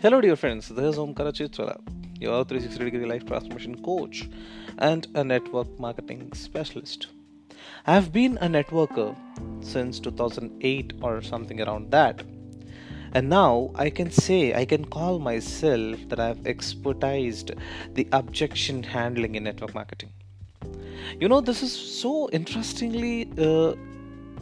Hello, 0.00 0.20
dear 0.20 0.36
friends. 0.36 0.68
This 0.68 0.94
is 0.94 0.96
Omkara 0.96 1.32
Chitrala, 1.32 1.76
your 2.20 2.44
360 2.44 2.84
degree 2.84 3.04
life 3.04 3.26
transformation 3.26 3.82
coach 3.82 4.30
and 4.78 5.08
a 5.16 5.24
network 5.24 5.66
marketing 5.80 6.30
specialist. 6.34 7.08
I 7.84 7.94
have 7.94 8.12
been 8.12 8.38
a 8.38 8.46
networker 8.46 9.16
since 9.60 9.98
2008 9.98 10.92
or 11.02 11.20
something 11.20 11.60
around 11.60 11.90
that. 11.90 12.22
And 13.12 13.28
now 13.28 13.72
I 13.74 13.90
can 13.90 14.12
say, 14.12 14.54
I 14.54 14.64
can 14.64 14.84
call 14.84 15.18
myself 15.18 15.98
that 16.10 16.20
I 16.20 16.28
have 16.28 16.44
expertised 16.44 17.58
the 17.94 18.06
objection 18.12 18.84
handling 18.84 19.34
in 19.34 19.42
network 19.42 19.74
marketing. 19.74 20.12
You 21.18 21.28
know, 21.28 21.40
this 21.40 21.60
is 21.60 21.72
so 21.72 22.30
interestingly 22.30 23.32
uh, 23.36 23.74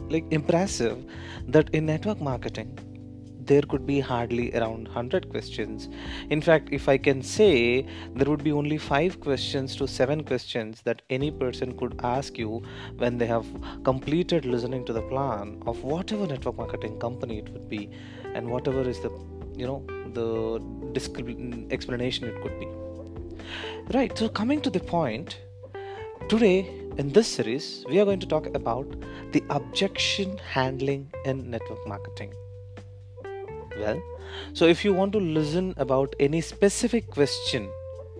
like 0.07 0.25
impressive 0.29 1.03
that 1.47 1.71
in 1.71 1.87
network 1.87 2.21
marketing, 2.21 2.77
there 3.47 3.61
could 3.63 3.85
be 3.85 3.99
hardly 3.99 4.53
around 4.53 4.87
100 4.87 5.29
questions. 5.29 5.89
In 6.29 6.41
fact, 6.41 6.69
if 6.71 6.87
I 6.89 6.97
can 6.97 7.21
say, 7.21 7.85
there 8.15 8.29
would 8.29 8.43
be 8.43 8.51
only 8.51 8.77
5 8.77 9.19
questions 9.21 9.75
to 9.77 9.87
7 9.87 10.23
questions 10.23 10.81
that 10.83 11.01
any 11.09 11.31
person 11.31 11.77
could 11.77 11.99
ask 12.03 12.37
you 12.37 12.61
when 12.97 13.17
they 13.17 13.27
have 13.27 13.45
completed 13.83 14.45
listening 14.45 14.85
to 14.85 14.93
the 14.93 15.01
plan 15.13 15.61
of 15.65 15.83
whatever 15.83 16.27
network 16.27 16.57
marketing 16.57 16.99
company 16.99 17.39
it 17.39 17.49
would 17.49 17.67
be 17.69 17.89
and 18.33 18.49
whatever 18.55 18.81
is 18.93 18.99
the 18.99 19.11
you 19.61 19.67
know 19.67 19.83
the 20.17 20.27
explanation 21.71 22.27
it 22.27 22.41
could 22.41 22.59
be 22.59 22.67
right 23.97 24.17
so 24.17 24.29
coming 24.29 24.61
to 24.61 24.69
the 24.69 24.79
point 24.79 25.37
today 26.29 26.57
in 26.97 27.11
this 27.19 27.27
series 27.27 27.85
we 27.89 27.99
are 27.99 28.05
going 28.05 28.19
to 28.19 28.31
talk 28.35 28.47
about 28.61 28.95
the 29.31 29.43
objection 29.49 30.37
handling 30.55 31.07
in 31.25 31.49
network 31.55 31.87
marketing 31.87 32.31
well. 33.79 34.01
So 34.53 34.65
if 34.65 34.83
you 34.83 34.93
want 34.93 35.13
to 35.13 35.19
listen 35.19 35.73
about 35.77 36.15
any 36.19 36.41
specific 36.41 37.09
question 37.09 37.69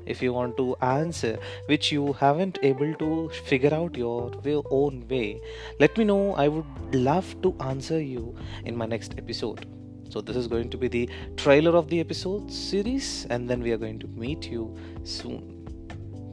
if 0.07 0.21
you 0.21 0.33
want 0.33 0.57
to 0.57 0.75
answer 0.81 1.37
which 1.67 1.91
you 1.91 2.13
haven't 2.13 2.57
able 2.63 2.93
to 2.95 3.29
figure 3.45 3.73
out 3.73 3.97
your 3.97 4.31
own 4.71 5.05
way 5.07 5.41
let 5.79 5.97
me 5.97 6.05
know. 6.05 6.33
I 6.35 6.47
would 6.47 6.95
love 6.95 7.35
to 7.41 7.55
answer 7.59 8.01
you 8.01 8.35
in 8.65 8.75
my 8.75 8.85
next 8.85 9.15
episode. 9.17 9.65
So 10.09 10.21
this 10.21 10.37
is 10.37 10.47
going 10.47 10.69
to 10.69 10.77
be 10.77 10.87
the 10.87 11.09
trailer 11.35 11.75
of 11.75 11.89
the 11.89 11.99
episode 11.99 12.51
series 12.51 13.27
and 13.29 13.49
then 13.49 13.61
we 13.61 13.71
are 13.71 13.77
going 13.77 13.99
to 13.99 14.07
meet 14.07 14.49
you 14.49 14.75
soon. 15.03 15.53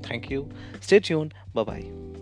Thank 0.03 0.31
you. 0.31 0.49
Stay 0.81 1.01
tuned. 1.01 1.35
Bye 1.53 1.65
bye 1.65 2.14